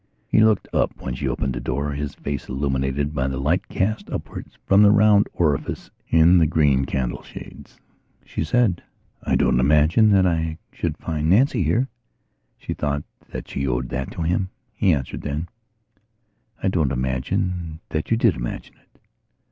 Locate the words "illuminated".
2.49-3.13